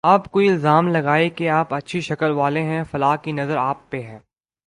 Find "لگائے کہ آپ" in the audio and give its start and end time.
0.87-1.73